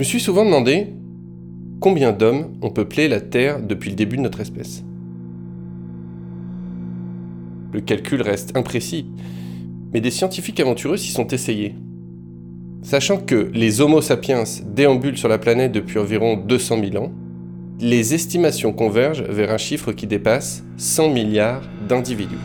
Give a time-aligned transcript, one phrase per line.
[0.00, 0.86] me suis souvent demandé
[1.78, 4.82] combien d'hommes ont peuplé la Terre depuis le début de notre espèce.
[7.74, 9.04] Le calcul reste imprécis,
[9.92, 11.74] mais des scientifiques aventureux s'y sont essayés.
[12.80, 17.12] Sachant que les Homo sapiens déambulent sur la planète depuis environ 200 000 ans,
[17.78, 22.38] les estimations convergent vers un chiffre qui dépasse 100 milliards d'individus.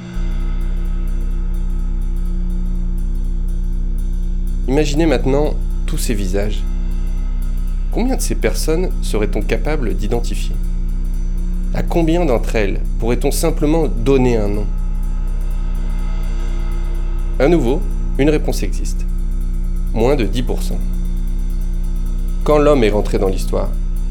[4.67, 5.53] Imaginez maintenant
[5.85, 6.61] tous ces visages.
[7.95, 10.53] Combien de ces personnes serait-on capable d'identifier?
[11.73, 14.65] À combien d'entre elles pourrait-on simplement donner un nom?
[17.39, 17.81] À nouveau,
[18.17, 19.05] une réponse existe.
[19.93, 20.73] Moins de 10%.
[22.43, 23.69] Quand l'homme est rentré dans l'histoire,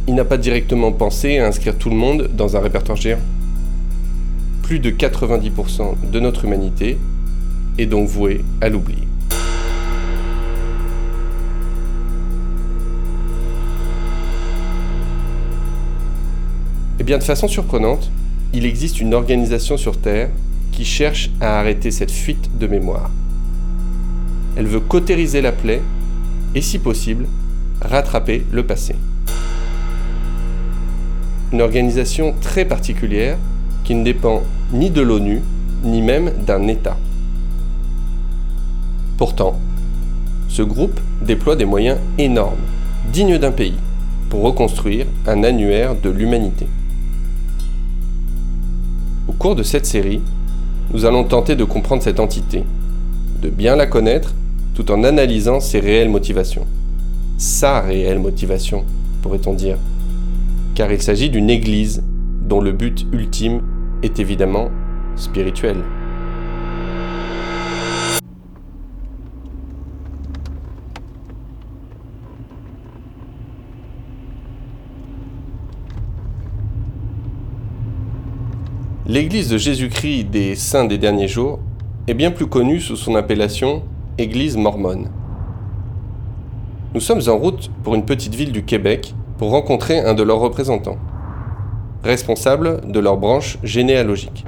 [0.08, 3.20] il n'a pas directement pensé à inscrire tout le monde dans un répertoire géant.
[4.62, 6.96] Plus de 90% de notre humanité
[7.76, 9.03] est donc vouée à l'oubli.
[17.04, 18.10] Eh bien, de façon surprenante,
[18.54, 20.30] il existe une organisation sur Terre
[20.72, 23.10] qui cherche à arrêter cette fuite de mémoire.
[24.56, 25.82] Elle veut cautériser la plaie
[26.54, 27.26] et, si possible,
[27.82, 28.94] rattraper le passé.
[31.52, 33.36] Une organisation très particulière
[33.84, 35.42] qui ne dépend ni de l'ONU,
[35.84, 36.96] ni même d'un État.
[39.18, 39.60] Pourtant,
[40.48, 42.64] ce groupe déploie des moyens énormes,
[43.12, 43.76] dignes d'un pays,
[44.30, 46.66] pour reconstruire un annuaire de l'humanité.
[49.26, 50.20] Au cours de cette série,
[50.92, 52.62] nous allons tenter de comprendre cette entité,
[53.40, 54.34] de bien la connaître
[54.74, 56.66] tout en analysant ses réelles motivations.
[57.38, 58.84] Sa réelle motivation,
[59.22, 59.78] pourrait-on dire.
[60.74, 62.02] Car il s'agit d'une église
[62.42, 63.62] dont le but ultime
[64.02, 64.68] est évidemment
[65.16, 65.76] spirituel.
[79.06, 81.58] L'Église de Jésus-Christ des Saints des derniers jours
[82.06, 83.82] est bien plus connue sous son appellation
[84.16, 85.10] Église mormone.
[86.94, 90.38] Nous sommes en route pour une petite ville du Québec pour rencontrer un de leurs
[90.38, 90.96] représentants,
[92.02, 94.46] responsable de leur branche généalogique.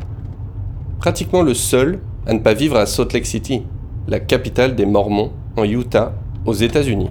[1.01, 3.63] Pratiquement le seul à ne pas vivre à Salt Lake City,
[4.09, 6.15] la capitale des Mormons en Utah,
[6.47, 7.11] aux États-Unis.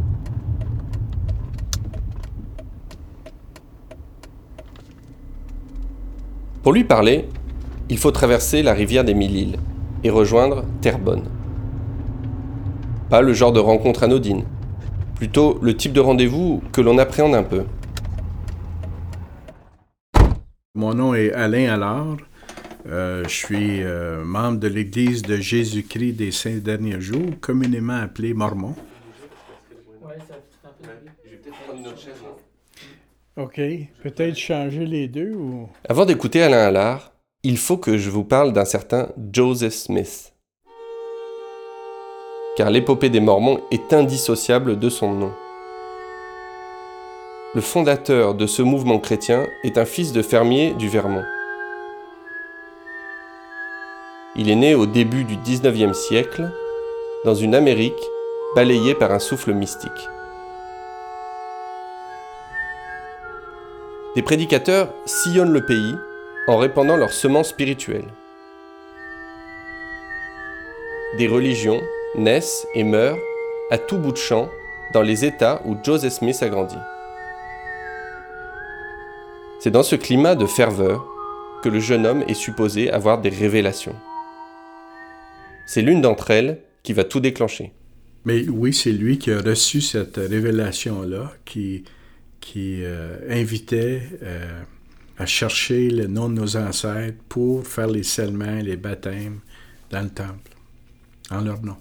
[6.66, 7.26] Pour lui parler,
[7.90, 9.60] il faut traverser la rivière des Mille-Îles
[10.04, 11.26] et rejoindre Terrebonne.
[13.08, 14.46] Pas le genre de rencontre anodine,
[15.14, 17.66] plutôt le type de rendez-vous que l'on appréhende un peu.
[20.74, 22.18] Mon nom est Alain Allard.
[22.88, 28.34] Euh, je suis euh, membre de l'Église de Jésus-Christ des Saints Derniers Jours, communément appelée
[28.34, 28.74] Mormon.
[33.38, 33.60] OK.
[34.02, 35.68] Peut-être changer les deux ou?
[35.90, 37.12] Avant d'écouter Alain Allard,
[37.44, 40.34] il faut que je vous parle d'un certain Joseph Smith.
[42.56, 45.34] Car l'épopée des Mormons est indissociable de son nom.
[47.54, 51.26] Le fondateur de ce mouvement chrétien est un fils de fermier du Vermont.
[54.38, 56.50] Il est né au début du 19e siècle
[57.26, 57.94] dans une Amérique
[58.56, 59.92] balayée par un souffle mystique.
[64.16, 65.94] Des prédicateurs sillonnent le pays
[66.48, 68.08] en répandant leurs semences spirituelles.
[71.18, 71.82] Des religions
[72.16, 73.20] naissent et meurent
[73.72, 74.50] à tout bout de champ
[74.94, 76.78] dans les États où Joseph Smith a grandi.
[79.60, 81.06] C'est dans ce climat de ferveur
[81.62, 83.96] que le jeune homme est supposé avoir des révélations.
[85.66, 87.74] C'est l'une d'entre elles qui va tout déclencher.
[88.24, 91.84] Mais oui, c'est lui qui a reçu cette révélation-là, qui,
[92.46, 94.62] qui euh, invitait euh,
[95.18, 99.40] à chercher le nom de nos ancêtres pour faire les scellements, les baptêmes
[99.90, 100.52] dans le temple,
[101.32, 101.76] en leur nom.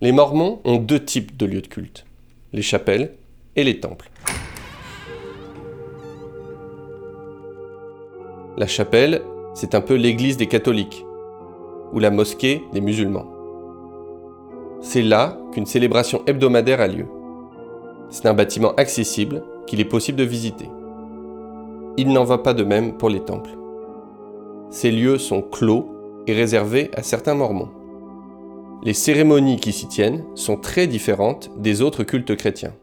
[0.00, 2.06] Les Mormons ont deux types de lieux de culte,
[2.52, 3.12] les chapelles
[3.56, 4.08] et les temples.
[8.56, 9.20] La chapelle,
[9.52, 11.04] c'est un peu l'église des catholiques,
[11.92, 13.26] ou la mosquée des musulmans.
[14.80, 17.06] C'est là qu'une célébration hebdomadaire a lieu.
[18.10, 20.68] C'est un bâtiment accessible qu'il est possible de visiter.
[21.96, 23.50] Il n'en va pas de même pour les temples.
[24.70, 25.88] Ces lieux sont clos
[26.26, 27.70] et réservés à certains mormons.
[28.84, 32.74] Les cérémonies qui s'y tiennent sont très différentes des autres cultes chrétiens.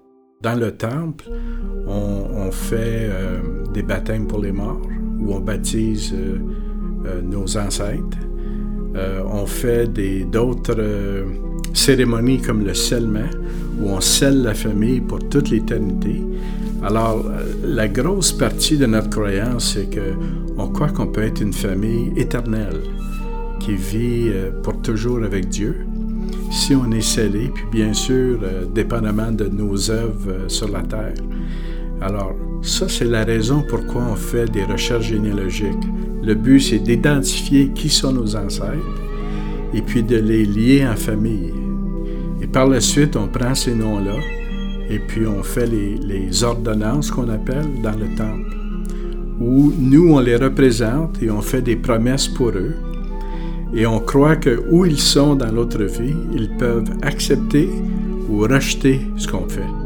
[0.42, 1.30] Dans le temple,
[1.88, 4.82] on, fait euh, des baptêmes pour les morts,
[5.20, 6.40] où on baptise euh,
[7.06, 8.18] euh, nos ancêtres.
[9.32, 9.88] On fait
[10.30, 10.76] d'autres
[11.76, 13.30] cérémonie comme le scellement,
[13.80, 16.22] où on scelle la famille pour toute l'éternité.
[16.84, 20.14] Alors, euh, la grosse partie de notre croyance, c'est que
[20.58, 22.82] on croit qu'on peut être une famille éternelle
[23.60, 25.86] qui vit euh, pour toujours avec Dieu
[26.52, 31.16] si on est scellé, puis bien sûr, euh, dépendamment de nos œuvres sur la terre.
[32.02, 32.34] Alors,
[32.66, 35.86] ça, c'est la raison pourquoi on fait des recherches généalogiques.
[36.24, 38.74] Le but, c'est d'identifier qui sont nos ancêtres
[39.74, 41.54] et puis de les lier en famille.
[42.42, 44.16] Et par la suite, on prend ces noms-là
[44.90, 48.56] et puis on fait les, ordonnances qu'on appelle dans le temple,
[49.40, 52.76] où nous, on les représente et on fait des promesses pour eux.
[53.74, 57.70] Et on croit que où ils sont dans l'autre vie, ils peuvent accepter
[58.30, 59.85] ou rejeter ce qu'on fait.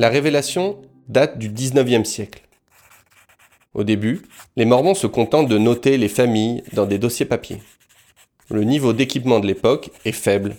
[0.00, 2.40] La révélation date du 19e siècle.
[3.74, 4.22] Au début,
[4.56, 7.60] les Mormons se contentent de noter les familles dans des dossiers papier.
[8.48, 10.56] Le niveau d'équipement de l'époque est faible,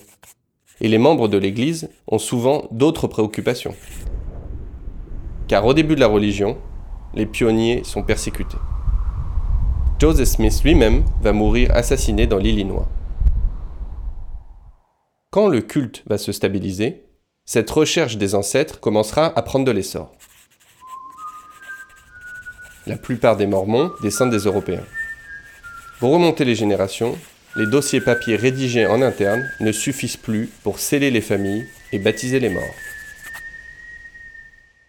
[0.80, 3.74] et les membres de l'Église ont souvent d'autres préoccupations.
[5.48, 6.56] Car au début de la religion,
[7.12, 8.58] les pionniers sont persécutés.
[9.98, 12.86] Joseph Smith lui-même va mourir assassiné dans l'Illinois.
[15.30, 17.06] Quand le culte va se stabiliser,
[17.52, 20.10] cette recherche des ancêtres commencera à prendre de l'essor.
[22.86, 24.86] La plupart des Mormons descendent des Européens.
[26.00, 27.14] Pour remonter les générations,
[27.56, 32.40] les dossiers papiers rédigés en interne ne suffisent plus pour sceller les familles et baptiser
[32.40, 32.74] les morts.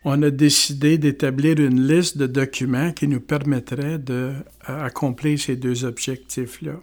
[0.05, 6.79] On a décidé d'établir une liste de documents qui nous permettrait d'accomplir ces deux objectifs-là.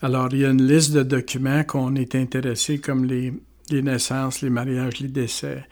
[0.00, 3.32] Alors, il y a une liste de documents qu'on est intéressé, comme les,
[3.70, 5.64] les naissances, les mariages, les décès,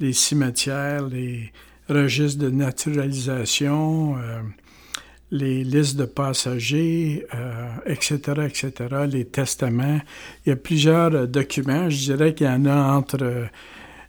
[0.00, 1.52] les cimetières, les,
[1.88, 4.40] registre de naturalisation, euh,
[5.30, 7.26] les listes de passagers,
[7.86, 8.72] etc., euh, etc.,
[9.10, 10.00] les testaments.
[10.44, 11.88] Il y a plusieurs euh, documents.
[11.90, 13.48] Je dirais qu'il y en a entre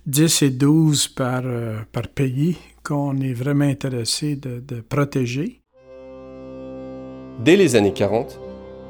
[0.06, 1.44] 10 et 12 par,
[1.92, 5.60] par pays qu'on est vraiment intéressé de, de protéger.
[7.44, 8.40] Dès les années 40,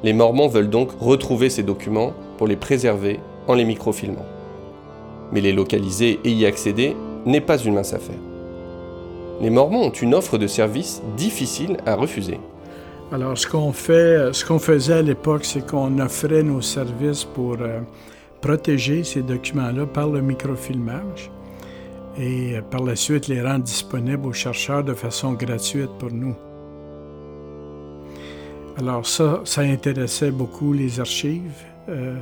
[0.03, 4.36] les Mormons veulent donc retrouver ces documents pour les préserver en les microfilmant.
[5.31, 6.95] Mais les localiser et y accéder
[7.25, 8.15] n'est pas une mince affaire
[9.39, 12.39] les Mormons ont une offre de service difficile à refuser.
[13.11, 17.57] Alors, ce qu'on fait, ce qu'on faisait à l'époque, c'est qu'on offrait nos services pour
[17.61, 17.79] euh,
[18.41, 21.31] protéger ces documents-là par le microfilmage
[22.19, 26.35] et euh, par la suite les rendre disponibles aux chercheurs de façon gratuite pour nous.
[28.77, 31.63] Alors ça, ça intéressait beaucoup les archives.
[31.89, 32.15] Euh,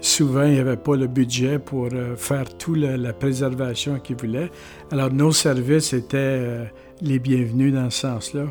[0.00, 4.50] souvent, il n'y avait pas le budget pour euh, faire toute la préservation qu'ils voulaient.
[4.90, 6.64] Alors, nos services étaient euh,
[7.00, 8.46] les bienvenus dans ce sens-là.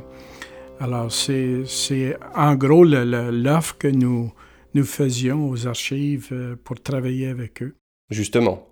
[0.80, 4.34] Alors, c'est en gros l'offre que nous,
[4.74, 7.76] nous faisions aux archives euh, pour travailler avec eux.
[8.10, 8.68] Justement,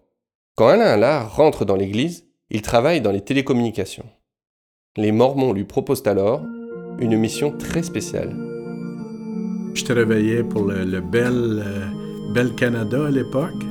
[0.56, 4.06] quand Alain Allard rentre dans l'Église, il travaille dans les télécommunications.
[4.98, 6.44] Les Mormons lui proposent alors
[7.00, 8.36] une mission très spéciale.
[9.74, 11.93] Je travaillais pour le, le Bell
[12.34, 13.64] Bel Canada à l'époque.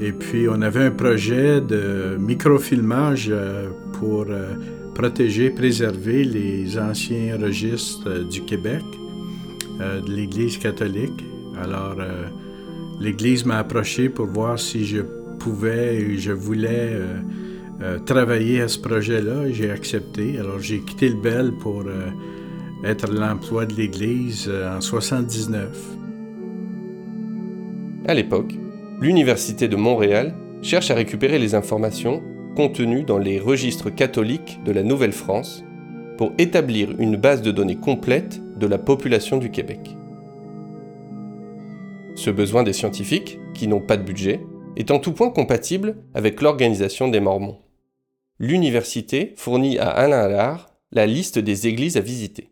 [0.00, 4.54] Et puis, on avait un projet de microfilmage euh, pour euh,
[4.94, 8.82] protéger, préserver les anciens registres euh, du Québec,
[9.78, 11.24] de l'Église catholique.
[11.58, 11.96] Alors,
[13.00, 15.00] l'Église m'a approché pour voir si je
[15.38, 17.00] pouvais et je voulais
[18.04, 19.50] travailler à ce projet-là.
[19.50, 20.38] J'ai accepté.
[20.38, 21.84] Alors, j'ai quitté le Bel pour
[22.84, 25.99] être l'emploi de l'Église en 79.
[28.10, 28.54] À l'époque,
[29.00, 32.24] l'Université de Montréal cherche à récupérer les informations
[32.56, 35.62] contenues dans les registres catholiques de la Nouvelle-France
[36.18, 39.96] pour établir une base de données complète de la population du Québec.
[42.16, 44.40] Ce besoin des scientifiques, qui n'ont pas de budget,
[44.76, 47.60] est en tout point compatible avec l'organisation des Mormons.
[48.40, 52.50] L'université fournit à Alain Allard la liste des églises à visiter.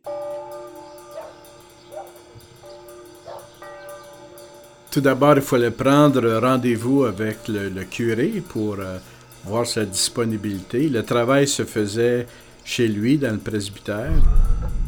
[4.99, 8.99] Tout d'abord, il fallait prendre rendez-vous avec le, curé pour euh,
[9.45, 10.89] voir sa disponibilité.
[10.89, 12.27] Le travail se faisait
[12.65, 14.11] chez lui, dans le presbytère.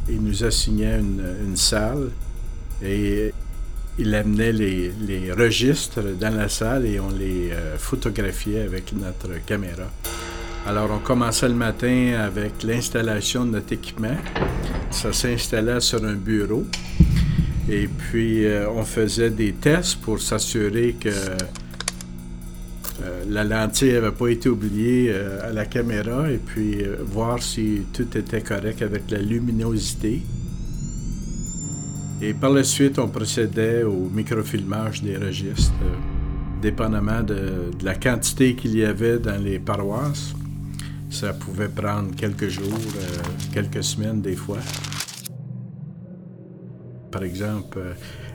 [0.08, 2.10] Il nous assignait une, salle
[2.82, 3.32] et
[4.00, 9.86] il amenait les, registres dans la salle et on les euh, photographiait avec notre caméra.
[10.66, 14.16] Alors, on commençait le matin avec l'installation de notre équipement.
[14.90, 16.66] Ça s'installait sur un bureau.
[17.68, 24.28] Et puis, euh, on faisait des tests pour s'assurer que euh, la lentille n'avait pas
[24.28, 29.18] été oubliée euh, à la caméra et puis voir si tout était correct avec la
[29.18, 30.22] luminosité.
[32.22, 35.72] Et par la suite, on procédait au microfilmage des registres,
[36.60, 40.34] dépendamment de, la quantité qu'il y avait dans les paroisses.
[41.08, 42.78] Ça pouvait prendre quelques jours,
[43.52, 44.58] quelques semaines des fois.
[47.10, 47.92] Par exemple, euh,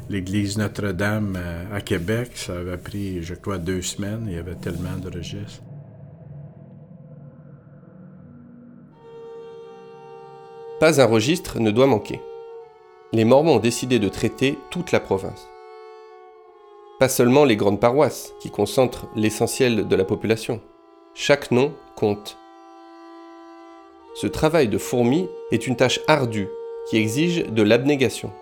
[0.09, 1.37] l'église Notre-Dame
[1.73, 4.25] à Québec, ça avait pris, je crois, deux semaines.
[4.27, 5.61] Il y avait tellement de registres.
[10.79, 12.19] Pas un registre ne doit manquer.
[13.13, 15.47] Les Mormons ont décidé de traiter toute la province.
[16.99, 20.59] Pas seulement les grandes paroisses, qui concentrent l'essentiel de la population.
[21.13, 22.37] Chaque nom compte.
[24.15, 26.49] Ce travail de fourmi est une tâche ardue
[26.89, 28.33] qui exige de l'abnégation.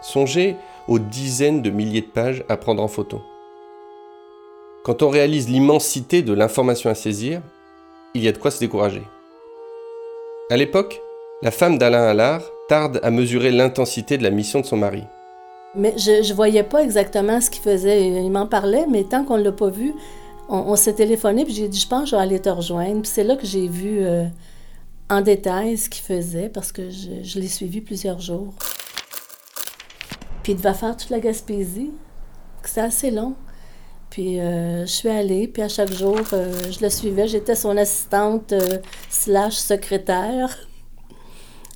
[0.00, 0.56] Songez
[0.88, 3.20] aux dizaines de milliers de pages à prendre en photo.
[4.84, 7.40] Quand on réalise l'immensité de l'information à saisir,
[8.14, 9.02] il y a de quoi se décourager.
[10.50, 11.00] À l'époque,
[11.42, 15.02] la femme d'Alain Allard tarde à mesurer l'intensité de la mission de son mari.
[15.74, 18.06] Mais je ne voyais pas exactement ce qu'il faisait.
[18.06, 19.92] Il m'en parlait, mais tant qu'on ne l'a pas vu,
[20.48, 23.02] on, s'est téléphoné, puis j'ai dit, je pense que je vais aller te rejoindre.
[23.02, 24.24] Puis c'est là que j'ai vu euh,
[25.10, 28.54] en détail ce qu'il faisait, parce que je, l'ai suivi plusieurs jours.
[30.46, 31.90] Puis il devait faire toute la Gaspésie.
[32.62, 33.34] C'est assez long.
[34.10, 37.26] Puis euh, je suis allée, puis à chaque jour, euh, je le suivais.
[37.26, 38.54] J'étais son assistante
[39.10, 40.56] slash secrétaire.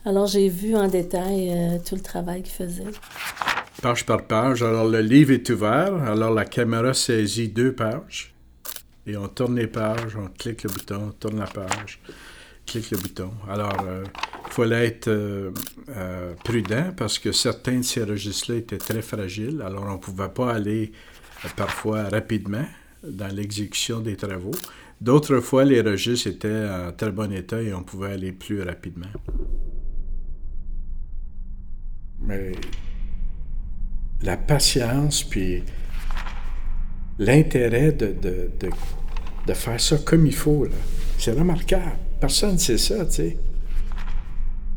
[0.05, 2.85] Alors, j'ai vu en détail euh, tout le travail qu'il faisait.
[3.83, 4.62] Page par page.
[4.62, 5.93] Alors, le livre est ouvert.
[6.05, 8.33] Alors, la caméra saisit deux pages.
[9.05, 12.00] Et on tourne les pages, on clique le bouton, on tourne la page,
[12.71, 13.33] clique le bouton.
[13.49, 14.05] Alors, euh,
[14.47, 19.61] il fallait être euh, prudent parce que certains de ces registres-là étaient très fragiles.
[19.67, 20.93] Alors, on ne pouvait pas aller
[21.57, 22.65] parfois rapidement
[23.03, 24.53] dans l'exécution des travaux.
[25.00, 29.11] D'autres fois, les registres étaient en très bon état et on pouvait aller plus rapidement.
[32.21, 32.53] Mais
[34.23, 35.65] la patience, puis
[37.19, 40.69] l'intérêt de, de, faire ça comme il faut,
[41.19, 42.10] c'est remarquable.
[42.21, 43.37] Personne ne sait ça, tu sais.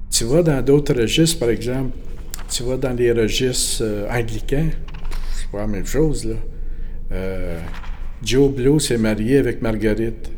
[0.10, 1.92] Tu vas dans d'autres registres, par exemple,
[2.50, 4.70] tu vas dans les registres euh, anglicains,
[5.36, 6.36] c'est pas la même chose, là.
[7.12, 7.60] Euh,
[8.24, 10.32] Joe Blow s'est marié avec Marguerite.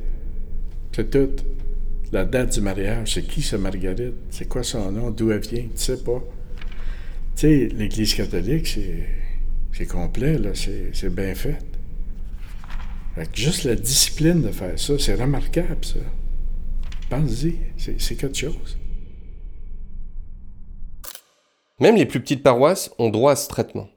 [0.92, 1.30] C'est tout.
[2.12, 4.16] La date du mariage, c'est qui, ce Marguerite?
[4.30, 5.12] C'est quoi son nom?
[5.12, 5.64] D'où elle vient?
[5.64, 6.24] Tu sais pas.
[7.36, 8.80] Tu sais, l'Église catholique,
[9.74, 11.58] c'est complet, là, c'est bien fait.
[13.34, 16.00] juste la discipline de faire ça, c'est remarquable, ça.
[17.10, 18.78] Pense-y, c'est quelque chose.
[21.80, 23.90] Même les plus petites paroisses ont droit à ce traitement.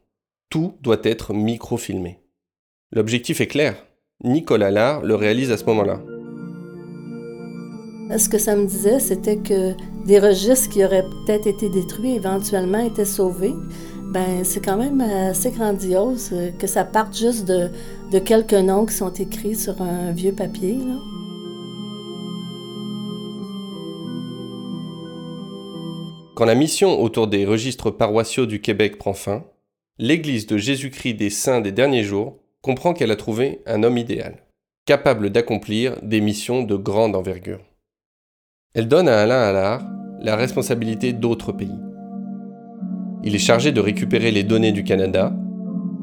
[0.50, 2.18] Tout doit être microfilmé.
[2.90, 3.76] L'objectif est clair.
[4.24, 6.00] Nicolas Lard le réalise à ce moment-là.
[8.18, 9.74] Ce que ça me disait, c'était que
[10.06, 13.54] des registres qui auraient peut-être été détruits éventuellement étaient sauvés.
[14.12, 17.68] Ben, c'est quand même assez grandiose que ça parte juste de,
[18.10, 20.78] de quelques noms qui sont écrits sur un vieux papier.
[26.38, 29.42] Quand la mission autour des registres paroissiaux du Québec prend fin,
[29.98, 34.46] l'Église de Jésus-Christ des Saints des derniers jours comprend qu'elle a trouvé un homme idéal,
[34.86, 37.58] capable d'accomplir des missions de grande envergure.
[38.72, 39.82] Elle donne à Alain Allard
[40.20, 41.74] la responsabilité d'autres pays.
[43.24, 45.34] Il est chargé de récupérer les données du Canada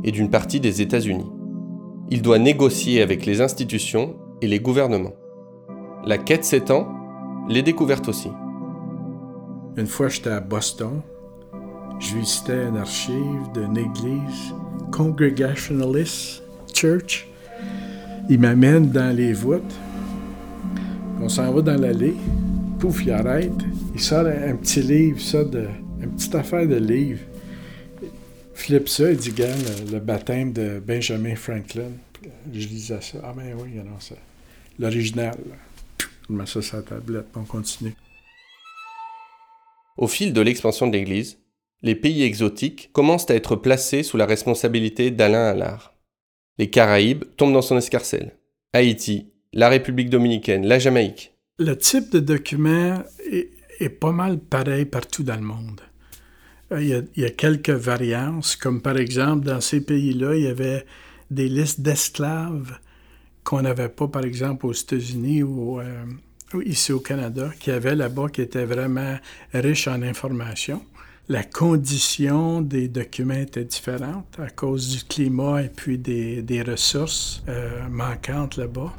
[0.04, 1.32] et d'une partie des États-Unis.
[2.12, 5.16] Il doit négocier avec les institutions et les gouvernements.
[6.06, 6.90] La quête s'étend,
[7.48, 8.32] les découvertes aussi.
[9.78, 11.02] Une fois, j'étais à Boston.
[12.00, 14.54] Je visitais une archive d'une église
[14.92, 17.28] Congregationalist Church.
[18.30, 19.76] Il m'amène dans les voûtes.
[21.22, 22.16] On s'en va dans l'allée
[22.86, 23.52] pouf, il arrête.
[23.94, 25.68] Il sort un, petit livre, ça, de,
[26.02, 27.22] une petite affaire de livre.
[28.02, 28.10] Il
[28.54, 29.54] flippe ça, il dit, gars,
[29.92, 31.92] le, baptême de Benjamin Franklin.
[32.52, 33.20] Je lisais ça.
[33.24, 34.16] Ah, ben oui, non, ça.
[34.80, 35.38] L'original.
[36.30, 37.96] Je mets ça sur la tablette, on continue.
[39.98, 41.40] Au fil de l'expansion de l'Église,
[41.82, 45.94] les pays exotiques commencent à être placés sous la responsabilité d'Alain Allard.
[46.58, 48.36] Les Caraïbes tombent dans son escarcelle.
[48.74, 51.34] Haïti, la République dominicaine, la Jamaïque.
[51.60, 55.82] Le type de document est, pas mal pareil partout dans le monde.
[56.72, 60.86] Euh, il y, a, quelques variances, comme par exemple dans ces pays-là, il y avait
[61.32, 62.80] des listes d'esclaves
[63.44, 66.04] qu'on n'avait pas, par exemple, aux États-Unis ou, euh,
[66.66, 69.18] ici au Canada, qui avaient là-bas, qui étaient vraiment
[69.54, 70.82] riches en informations.
[71.28, 77.88] La condition des documents était différente à cause du climat et puis des, ressources euh,
[77.90, 78.94] manquantes là-bas.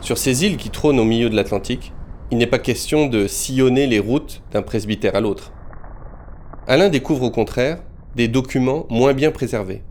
[0.00, 1.92] Sur ces îles qui trônent au milieu de l'Atlantique,
[2.32, 5.52] il n'est pas question de sillonner les routes d'un presbytère à l'autre.
[6.66, 7.78] Alain découvre au contraire
[8.16, 9.82] des documents moins bien préservés.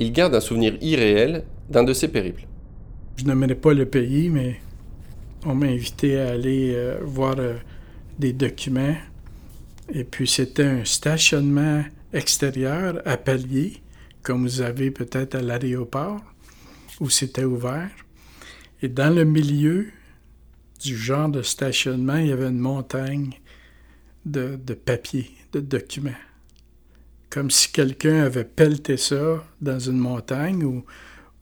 [0.00, 2.47] Il garde un souvenir irréel d'un de ses périples.
[3.18, 4.60] Je n'aimerais pas le pays, mais
[5.44, 7.56] on m'a invité à aller euh, voir euh,
[8.16, 8.94] des documents.
[9.92, 13.82] Et puis c'était un stationnement extérieur à palier,
[14.22, 16.20] comme vous avez peut-être à l'aéroport,
[17.00, 17.90] où c'était ouvert.
[18.82, 19.88] Et dans le milieu
[20.80, 23.30] du genre de stationnement, il y avait une montagne
[24.26, 26.12] de, de papier, de documents.
[27.30, 30.84] Comme si quelqu'un avait pelleté ça dans une montagne ou,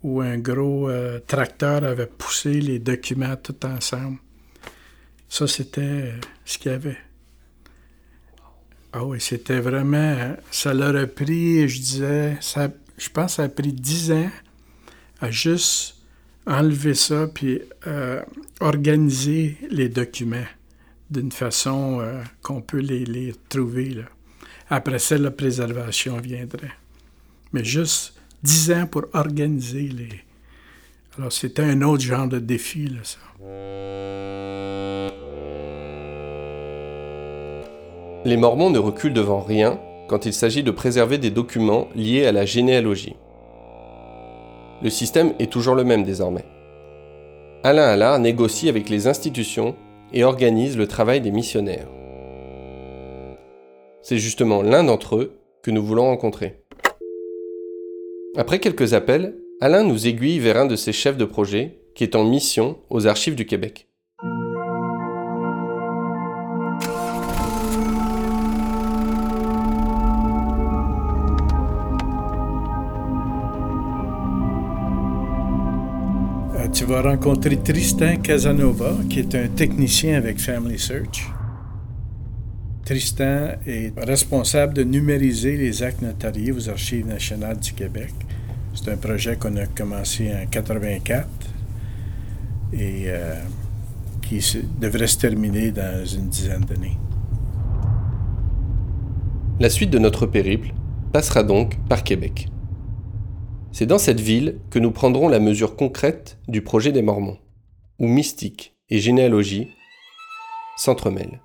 [0.07, 4.19] ou un gros euh, tracteur avait poussé les documents tout ensemble.
[5.29, 6.13] Ça, c'était euh,
[6.45, 6.97] ce qu'il y avait.
[8.93, 10.37] Ah oui, c'était vraiment.
[10.53, 12.39] Ça leur a pris, je disais,
[12.97, 14.31] je pense que ça a pris dix ans
[15.21, 15.97] à juste
[16.47, 18.23] enlever ça puis euh,
[18.61, 20.47] organiser les documents
[21.11, 23.89] d'une façon euh, qu'on peut les, les trouver.
[23.89, 24.05] Là.
[24.71, 26.71] Après ça, la préservation viendrait.
[27.53, 28.16] Mais juste
[28.47, 30.09] dix ans pour organiser les.
[31.19, 33.19] Alors, c'était un autre genre de défi, là, ça.
[38.25, 42.33] Les Mormons ne reculent devant rien quand il s'agit de préserver des documents liés à
[42.33, 43.17] la généalogie.
[44.83, 46.45] Le système est toujours le même désormais.
[47.65, 49.75] Alain Allard négocie avec les institutions
[50.13, 51.89] et organise le travail des missionnaires.
[54.03, 56.66] C'est justement l'un d'entre eux que nous voulons rencontrer.
[58.39, 62.15] Après quelques appels, Alain nous aiguille vers un de ses chefs de projet qui est
[62.15, 63.89] en mission aux archives du Québec.
[76.73, 81.27] tu vas rencontrer Tristan Casanova, qui est un technicien avec Family Search.
[82.85, 88.13] Tristan est responsable de numériser les actes notariés aux Archives nationales du Québec.
[88.77, 91.27] C'est un projet qu'on a commencé en 84
[92.75, 93.35] et euh,
[94.23, 94.45] qui
[94.79, 96.99] devrait se terminer dans une dizaine d'années.
[99.59, 100.75] La suite de notre périple
[101.13, 102.49] passera donc par Québec.
[103.73, 107.39] C'est dans cette ville que nous prendrons la mesure concrète du projet des Mormons,
[107.99, 109.69] où mystique et généalogie
[110.77, 111.41] s'entremêlent.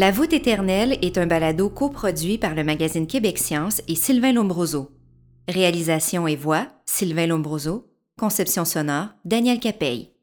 [0.00, 4.92] La voûte éternelle est un balado coproduit par le magazine Québec Science et Sylvain Lombroso.
[5.46, 7.86] Réalisation et voix, Sylvain Lombroso.
[8.18, 10.14] Conception sonore, Daniel Capey.